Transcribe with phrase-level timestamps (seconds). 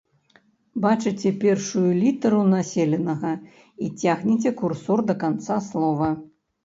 [0.83, 3.31] Бачыце першую літару населенага
[3.89, 6.09] і цягніце курсор да канца слова.